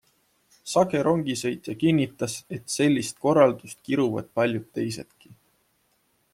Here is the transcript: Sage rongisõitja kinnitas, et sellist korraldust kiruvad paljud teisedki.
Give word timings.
Sage 0.69 1.01
rongisõitja 1.07 1.75
kinnitas, 1.83 2.39
et 2.57 2.75
sellist 2.77 3.21
korraldust 3.27 3.83
kiruvad 3.89 4.35
paljud 4.41 4.69
teisedki. 4.79 5.35